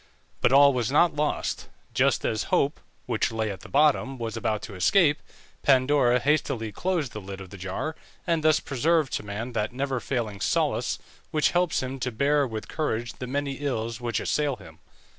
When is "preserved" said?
8.59-9.13